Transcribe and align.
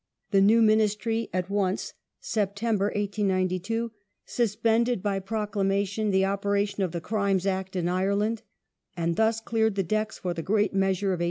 The 0.31 0.41
new 0.41 0.63
Ministry 0.63 1.29
at 1.31 1.47
once 1.47 1.93
(Sept. 2.19 2.63
1892) 2.63 3.91
suspended 4.25 5.03
by 5.03 5.19
pro 5.19 5.45
clamation 5.45 6.09
the 6.11 6.25
operation 6.25 6.81
of 6.81 6.91
the 6.91 6.99
Crimes 7.01 7.45
Act 7.45 7.75
in 7.75 7.87
Ireland, 7.87 8.41
and 8.97 9.15
thus 9.15 9.39
cleared 9.39 9.75
the 9.75 9.83
decks 9.83 10.17
for 10.17 10.33
the 10.33 10.41
great 10.41 10.73
measure 10.73 11.09
of 11.09 11.19
1893. 11.19 11.19